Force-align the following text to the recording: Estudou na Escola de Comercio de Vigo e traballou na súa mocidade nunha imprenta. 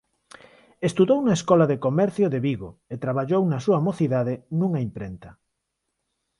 Estudou 0.89 1.19
na 1.23 1.33
Escola 1.39 1.65
de 1.71 1.77
Comercio 1.85 2.25
de 2.33 2.39
Vigo 2.47 2.69
e 2.93 2.95
traballou 3.03 3.41
na 3.51 3.59
súa 3.65 3.79
mocidade 3.87 4.33
nunha 4.59 4.83
imprenta. 4.87 5.29